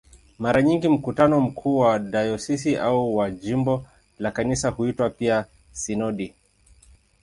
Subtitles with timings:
[0.39, 3.85] Mara nyingi mkutano mkuu wa dayosisi au wa jimbo
[4.19, 6.33] la Kanisa huitwa pia "sinodi".